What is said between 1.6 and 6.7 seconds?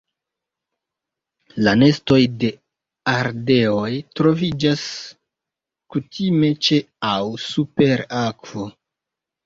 La nestoj de ardeoj troviĝas kutime